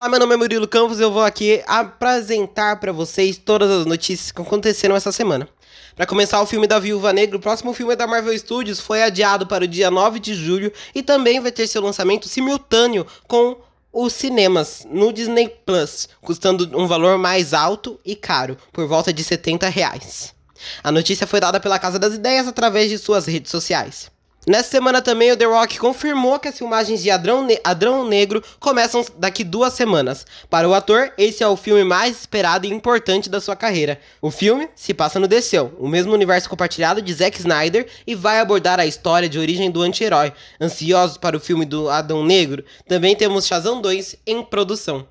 Olá, 0.00 0.10
meu 0.10 0.20
nome 0.20 0.34
é 0.34 0.36
Murilo 0.36 0.68
Campos 0.68 1.00
e 1.00 1.02
eu 1.02 1.10
vou 1.10 1.24
aqui 1.24 1.60
apresentar 1.66 2.78
para 2.78 2.92
vocês 2.92 3.36
todas 3.36 3.68
as 3.68 3.84
notícias 3.84 4.30
que 4.30 4.40
aconteceram 4.40 4.94
essa 4.94 5.10
semana. 5.10 5.48
Para 5.96 6.06
começar, 6.06 6.40
o 6.40 6.46
filme 6.46 6.68
da 6.68 6.78
Viúva 6.78 7.12
Negra, 7.12 7.36
o 7.36 7.40
próximo 7.40 7.74
filme 7.74 7.96
da 7.96 8.06
Marvel 8.06 8.38
Studios, 8.38 8.78
foi 8.78 9.02
adiado 9.02 9.44
para 9.44 9.64
o 9.64 9.66
dia 9.66 9.90
9 9.90 10.20
de 10.20 10.36
julho 10.36 10.72
e 10.94 11.02
também 11.02 11.40
vai 11.40 11.50
ter 11.50 11.66
seu 11.66 11.82
lançamento 11.82 12.28
simultâneo 12.28 13.04
com 13.26 13.56
os 13.92 14.12
cinemas 14.12 14.86
no 14.88 15.12
Disney 15.12 15.48
Plus, 15.66 16.08
custando 16.20 16.78
um 16.78 16.86
valor 16.86 17.18
mais 17.18 17.52
alto 17.52 17.98
e 18.04 18.14
caro, 18.14 18.56
por 18.72 18.86
volta 18.86 19.12
de 19.12 19.24
70 19.24 19.68
reais. 19.68 20.32
A 20.80 20.92
notícia 20.92 21.26
foi 21.26 21.40
dada 21.40 21.58
pela 21.58 21.76
Casa 21.76 21.98
das 21.98 22.14
Ideias 22.14 22.46
através 22.46 22.88
de 22.88 22.98
suas 22.98 23.26
redes 23.26 23.50
sociais. 23.50 24.12
Nessa 24.48 24.70
semana 24.70 25.02
também 25.02 25.30
o 25.30 25.36
The 25.36 25.44
Rock 25.44 25.78
confirmou 25.78 26.38
que 26.38 26.48
as 26.48 26.56
filmagens 26.56 27.02
de 27.02 27.10
Adrão, 27.10 27.44
ne 27.44 27.60
Adrão 27.62 28.08
Negro 28.08 28.42
começam 28.58 29.04
daqui 29.18 29.44
duas 29.44 29.74
semanas. 29.74 30.24
Para 30.48 30.66
o 30.66 30.72
ator, 30.72 31.12
esse 31.18 31.42
é 31.42 31.46
o 31.46 31.54
filme 31.54 31.84
mais 31.84 32.20
esperado 32.20 32.66
e 32.66 32.70
importante 32.70 33.28
da 33.28 33.42
sua 33.42 33.54
carreira. 33.54 34.00
O 34.22 34.30
filme 34.30 34.66
se 34.74 34.94
passa 34.94 35.20
no 35.20 35.28
DC, 35.28 35.60
o 35.78 35.86
mesmo 35.86 36.14
universo 36.14 36.48
compartilhado 36.48 37.02
de 37.02 37.12
Zack 37.12 37.38
Snyder, 37.38 37.86
e 38.06 38.14
vai 38.14 38.40
abordar 38.40 38.80
a 38.80 38.86
história 38.86 39.28
de 39.28 39.38
origem 39.38 39.70
do 39.70 39.82
anti-herói. 39.82 40.32
Ansiosos 40.58 41.18
para 41.18 41.36
o 41.36 41.40
filme 41.40 41.66
do 41.66 41.90
Adão 41.90 42.24
Negro, 42.24 42.64
também 42.88 43.14
temos 43.14 43.46
Shazam 43.46 43.82
2 43.82 44.16
em 44.26 44.42
produção. 44.42 45.06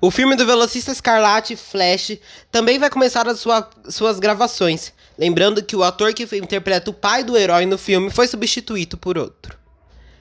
O 0.00 0.10
filme 0.10 0.36
do 0.36 0.44
Velocista 0.44 0.92
Escarlate, 0.92 1.56
Flash, 1.56 2.18
também 2.50 2.78
vai 2.78 2.90
começar 2.90 3.26
as 3.26 3.38
sua, 3.38 3.70
suas 3.88 4.18
gravações. 4.18 4.92
Lembrando 5.18 5.62
que 5.62 5.76
o 5.76 5.82
ator 5.82 6.12
que 6.12 6.24
interpreta 6.36 6.90
o 6.90 6.94
pai 6.94 7.22
do 7.22 7.36
herói 7.36 7.66
no 7.66 7.78
filme 7.78 8.10
foi 8.10 8.26
substituído 8.26 8.96
por 8.96 9.16
outro. 9.16 9.56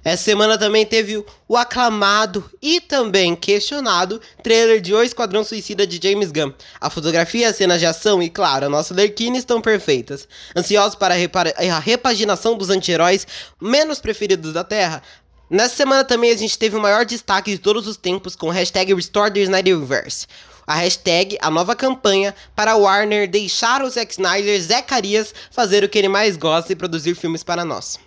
Essa 0.04 0.24
semana 0.24 0.58
também 0.58 0.86
teve 0.86 1.24
o 1.48 1.56
aclamado 1.56 2.44
e 2.62 2.82
também 2.82 3.38
questionado 3.38 4.20
trailer 4.44 4.82
de 4.82 4.94
O 4.94 5.02
Esquadrão 5.02 5.46
Suicida 5.46 5.88
de 5.88 5.98
James 6.02 6.30
Gunn. 6.30 6.52
A 6.80 6.90
fotografia, 6.90 7.50
as 7.50 7.56
cenas 7.56 7.80
de 7.80 7.86
ação 7.86 8.22
e, 8.22 8.30
claro, 8.30 8.66
a 8.66 8.70
nossa 8.70 8.94
Lerquina 8.94 9.38
estão 9.38 9.62
perfeitas. 9.62 10.28
Ansiosos 10.56 10.96
para 10.96 11.16
a, 11.16 11.76
a 11.76 11.80
repaginação 11.80 12.58
dos 12.58 12.70
anti-heróis 12.70 13.26
menos 13.62 14.00
preferidos 14.00 14.52
da 14.52 14.64
Terra, 14.64 15.02
Nessa 15.50 15.76
semana 15.76 16.04
também 16.04 16.32
a 16.32 16.36
gente 16.36 16.58
teve 16.58 16.76
o 16.76 16.82
maior 16.82 17.06
destaque 17.06 17.52
de 17.52 17.60
todos 17.60 17.86
os 17.86 17.96
tempos 17.96 18.36
com 18.36 18.48
o 18.48 18.50
hashtag 18.50 18.92
Restore 18.92 19.32
the 19.32 19.42
Snyderverse. 19.42 20.26
A 20.66 20.76
hashtag, 20.76 21.38
a 21.42 21.50
nova 21.50 21.76
campanha 21.76 22.34
para 22.56 22.76
Warner 22.76 23.30
deixar 23.30 23.82
o 23.82 23.90
Zack 23.90 24.14
Snyder 24.14 24.62
Zacarias 24.62 25.34
fazer 25.52 25.84
o 25.84 25.90
que 25.90 25.98
ele 25.98 26.08
mais 26.08 26.38
gosta 26.38 26.72
e 26.72 26.76
produzir 26.76 27.16
filmes 27.16 27.44
para 27.44 27.66
nós. 27.66 28.00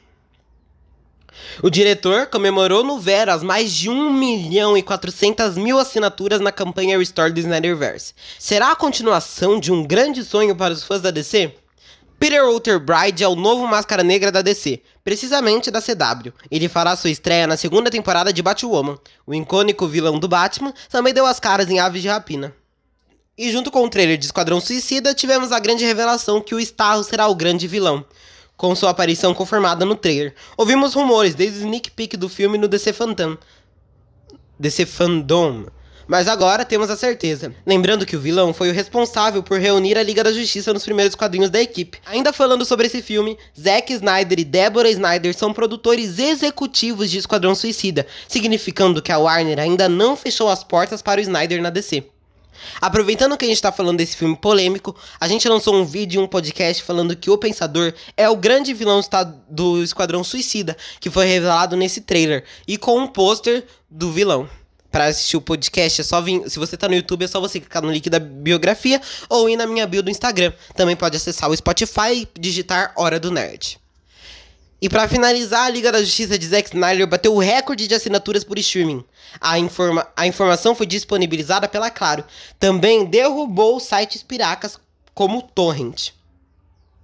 O 1.62 1.70
diretor 1.70 2.26
comemorou 2.26 2.82
no 2.82 2.98
Veras 2.98 3.42
mais 3.42 3.72
de 3.72 3.90
1 3.90 4.12
milhão 4.12 4.76
e 4.76 4.82
400 4.82 5.56
mil 5.56 5.78
assinaturas 5.78 6.40
na 6.40 6.52
campanha 6.52 6.98
Restore 6.98 7.32
the 7.32 7.40
Snyderverse. 7.40 8.14
Será 8.38 8.72
a 8.72 8.76
continuação 8.76 9.60
de 9.60 9.72
um 9.72 9.84
grande 9.84 10.24
sonho 10.24 10.56
para 10.56 10.72
os 10.72 10.82
fãs 10.82 11.00
da 11.00 11.10
DC? 11.10 11.54
Peter 12.18 12.42
Walter 12.42 12.78
Bride 12.78 13.22
é 13.22 13.28
o 13.28 13.36
novo 13.36 13.66
Máscara 13.66 14.02
Negra 14.02 14.32
da 14.32 14.40
DC, 14.40 14.80
precisamente 15.04 15.70
da 15.70 15.82
CW. 15.82 16.32
Ele 16.50 16.66
fará 16.66 16.96
sua 16.96 17.10
estreia 17.10 17.46
na 17.46 17.58
segunda 17.58 17.90
temporada 17.90 18.32
de 18.32 18.42
Batwoman. 18.42 18.98
O 19.26 19.34
icônico 19.34 19.86
vilão 19.86 20.18
do 20.18 20.26
Batman 20.26 20.72
também 20.88 21.12
deu 21.12 21.26
as 21.26 21.38
caras 21.38 21.68
em 21.68 21.78
Aves 21.78 22.00
de 22.00 22.08
Rapina. 22.08 22.54
E 23.36 23.52
junto 23.52 23.70
com 23.70 23.84
o 23.84 23.90
trailer 23.90 24.16
de 24.16 24.24
Esquadrão 24.24 24.62
Suicida, 24.62 25.12
tivemos 25.12 25.52
a 25.52 25.58
grande 25.58 25.84
revelação 25.84 26.40
que 26.40 26.54
o 26.54 26.60
Starro 26.60 27.04
será 27.04 27.28
o 27.28 27.34
grande 27.34 27.68
vilão, 27.68 28.02
com 28.56 28.74
sua 28.74 28.90
aparição 28.90 29.34
confirmada 29.34 29.84
no 29.84 29.94
trailer. 29.94 30.34
Ouvimos 30.56 30.94
rumores 30.94 31.34
desde 31.34 31.58
o 31.58 31.62
sneak 31.64 31.90
peek 31.90 32.16
do 32.16 32.30
filme 32.30 32.56
no 32.56 32.66
DC 32.66 32.94
Phantom. 32.94 33.36
DC 34.58 34.86
Fandom 34.86 35.66
mas 36.06 36.28
agora 36.28 36.64
temos 36.64 36.90
a 36.90 36.96
certeza. 36.96 37.52
Lembrando 37.64 38.06
que 38.06 38.16
o 38.16 38.20
vilão 38.20 38.54
foi 38.54 38.70
o 38.70 38.72
responsável 38.72 39.42
por 39.42 39.58
reunir 39.58 39.98
a 39.98 40.02
Liga 40.02 40.22
da 40.22 40.32
Justiça 40.32 40.72
nos 40.72 40.84
primeiros 40.84 41.14
quadrinhos 41.14 41.50
da 41.50 41.60
equipe. 41.60 41.98
Ainda 42.06 42.32
falando 42.32 42.64
sobre 42.64 42.86
esse 42.86 43.02
filme, 43.02 43.36
Zack 43.58 43.92
Snyder 43.92 44.40
e 44.40 44.44
Deborah 44.44 44.90
Snyder 44.90 45.36
são 45.36 45.52
produtores 45.52 46.18
executivos 46.18 47.10
de 47.10 47.18
Esquadrão 47.18 47.54
Suicida, 47.54 48.06
significando 48.28 49.02
que 49.02 49.12
a 49.12 49.18
Warner 49.18 49.58
ainda 49.58 49.88
não 49.88 50.16
fechou 50.16 50.48
as 50.48 50.62
portas 50.62 51.02
para 51.02 51.20
o 51.20 51.22
Snyder 51.22 51.60
na 51.60 51.70
DC. 51.70 52.04
Aproveitando 52.80 53.36
que 53.36 53.44
a 53.44 53.48
gente 53.48 53.56
está 53.56 53.70
falando 53.70 53.98
desse 53.98 54.16
filme 54.16 54.36
polêmico, 54.36 54.96
a 55.20 55.28
gente 55.28 55.48
lançou 55.48 55.74
um 55.74 55.84
vídeo 55.84 56.20
e 56.20 56.24
um 56.24 56.26
podcast 56.26 56.82
falando 56.82 57.14
que 57.14 57.30
o 57.30 57.36
Pensador 57.36 57.92
é 58.16 58.28
o 58.28 58.36
grande 58.36 58.72
vilão 58.72 59.00
do 59.48 59.82
Esquadrão 59.82 60.24
Suicida, 60.24 60.76
que 60.98 61.10
foi 61.10 61.26
revelado 61.26 61.76
nesse 61.76 62.00
trailer, 62.00 62.44
e 62.66 62.78
com 62.78 62.98
um 62.98 63.06
pôster 63.06 63.64
do 63.90 64.10
vilão 64.10 64.48
para 64.96 65.08
assistir 65.08 65.36
o 65.36 65.42
podcast, 65.42 66.00
é 66.00 66.04
só 66.04 66.22
vir. 66.22 66.48
Se 66.48 66.58
você 66.58 66.74
tá 66.74 66.88
no 66.88 66.94
YouTube, 66.94 67.22
é 67.22 67.28
só 67.28 67.38
você 67.38 67.60
clicar 67.60 67.82
no 67.82 67.92
link 67.92 68.08
da 68.08 68.18
biografia 68.18 68.98
ou 69.28 69.46
ir 69.46 69.54
na 69.54 69.66
minha 69.66 69.86
bio 69.86 70.02
do 70.02 70.10
Instagram. 70.10 70.54
Também 70.74 70.96
pode 70.96 71.14
acessar 71.14 71.50
o 71.50 71.54
Spotify 71.54 72.22
e 72.22 72.40
digitar 72.40 72.94
Hora 72.96 73.20
do 73.20 73.30
Nerd. 73.30 73.78
E 74.80 74.88
para 74.88 75.06
finalizar, 75.06 75.66
a 75.66 75.68
Liga 75.68 75.92
da 75.92 76.02
Justiça 76.02 76.38
de 76.38 76.46
Zack 76.46 76.70
Snyder 76.70 77.06
bateu 77.06 77.34
o 77.34 77.38
recorde 77.38 77.86
de 77.86 77.94
assinaturas 77.94 78.42
por 78.42 78.58
streaming. 78.58 79.04
A, 79.38 79.58
informa 79.58 80.06
a 80.16 80.26
informação 80.26 80.74
foi 80.74 80.86
disponibilizada 80.86 81.68
pela 81.68 81.90
Claro. 81.90 82.24
Também 82.58 83.04
derrubou 83.04 83.78
sites 83.78 84.22
piracas 84.22 84.78
como 85.12 85.42
Torrent. 85.42 86.12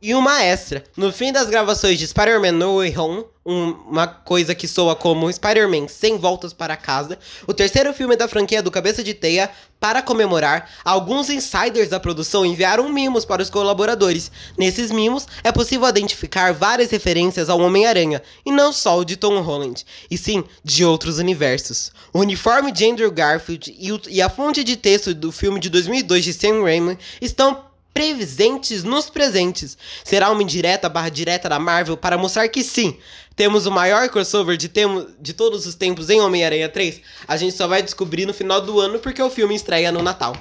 E 0.04 0.16
uma 0.16 0.42
extra. 0.42 0.82
No 0.96 1.12
fim 1.12 1.32
das 1.32 1.48
gravações 1.48 1.96
de 1.96 2.08
Spider-Man 2.08 2.50
No 2.50 2.78
Way 2.78 2.98
Home, 2.98 3.24
um, 3.46 3.70
uma 3.88 4.08
coisa 4.08 4.52
que 4.52 4.66
soa 4.66 4.96
como 4.96 5.32
Spider-Man 5.32 5.86
sem 5.86 6.18
voltas 6.18 6.52
para 6.52 6.76
casa, 6.76 7.16
o 7.46 7.54
terceiro 7.54 7.94
filme 7.94 8.16
da 8.16 8.26
franquia 8.26 8.60
do 8.60 8.68
Cabeça 8.68 9.04
de 9.04 9.14
Teia, 9.14 9.48
para 9.78 10.02
comemorar, 10.02 10.68
alguns 10.84 11.30
insiders 11.30 11.88
da 11.88 12.00
produção 12.00 12.44
enviaram 12.44 12.88
mimos 12.88 13.24
para 13.24 13.42
os 13.42 13.48
colaboradores. 13.48 14.32
Nesses 14.58 14.90
mimos, 14.90 15.28
é 15.44 15.52
possível 15.52 15.88
identificar 15.88 16.52
várias 16.52 16.90
referências 16.90 17.48
ao 17.48 17.60
Homem-Aranha, 17.60 18.20
e 18.44 18.50
não 18.50 18.72
só 18.72 18.98
o 18.98 19.04
de 19.04 19.16
Tom 19.16 19.40
Holland, 19.40 19.86
e 20.10 20.18
sim 20.18 20.42
de 20.64 20.84
outros 20.84 21.18
universos. 21.18 21.92
O 22.12 22.18
uniforme 22.18 22.72
de 22.72 22.90
Andrew 22.90 23.10
Garfield 23.12 23.72
e, 23.78 23.92
o, 23.92 24.00
e 24.08 24.20
a 24.20 24.28
fonte 24.28 24.64
de 24.64 24.76
texto 24.76 25.14
do 25.14 25.30
filme 25.30 25.60
de 25.60 25.70
2002 25.70 26.24
de 26.24 26.32
Sam 26.32 26.64
Raimi 26.64 26.98
estão 27.20 27.70
presentes 27.92 28.82
nos 28.82 29.10
presentes. 29.10 29.76
Será 30.04 30.30
uma 30.30 30.42
indireta 30.42 30.88
barra 30.88 31.08
direta 31.08 31.48
da 31.48 31.58
Marvel 31.58 31.96
para 31.96 32.18
mostrar 32.18 32.48
que 32.48 32.62
sim, 32.62 32.96
temos 33.36 33.66
o 33.66 33.70
maior 33.70 34.08
crossover 34.08 34.56
de, 34.56 34.68
temo, 34.68 35.06
de 35.20 35.32
todos 35.32 35.66
os 35.66 35.74
tempos 35.74 36.10
em 36.10 36.20
Homem-Aranha 36.20 36.68
3? 36.68 37.00
A 37.26 37.36
gente 37.36 37.56
só 37.56 37.66
vai 37.66 37.82
descobrir 37.82 38.26
no 38.26 38.34
final 38.34 38.60
do 38.60 38.80
ano 38.80 38.98
porque 38.98 39.22
o 39.22 39.30
filme 39.30 39.54
estreia 39.54 39.92
no 39.92 40.02
Natal. 40.02 40.36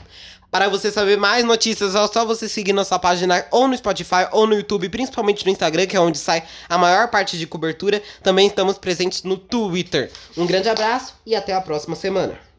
Para 0.52 0.68
você 0.68 0.92
saber 0.92 1.18
mais 1.18 1.46
notícias, 1.46 1.96
é 1.96 2.08
só 2.08 2.26
você 2.26 2.50
seguir 2.50 2.74
nossa 2.74 3.00
página 3.00 3.46
ou 3.52 3.70
no 3.70 3.78
Spotify 3.78 4.28
ou 4.34 4.46
no 4.46 4.54
YouTube, 4.54 4.90
principalmente 4.90 5.46
no 5.46 5.52
Instagram, 5.52 5.86
que 5.86 5.96
é 5.96 6.00
onde 6.00 6.18
sai 6.18 6.44
a 6.68 6.78
maior 6.78 7.08
parte 7.08 7.38
de 7.38 7.48
cobertura. 7.48 8.04
Também 8.22 8.48
estamos 8.48 8.78
presentes 8.78 9.24
no 9.24 9.38
Twitter. 9.38 10.12
Um 10.36 10.46
grande 10.46 10.68
abraço 10.68 11.14
e 11.26 11.36
até 11.36 11.54
a 11.54 11.62
próxima 11.62 11.96
semana. 11.96 12.51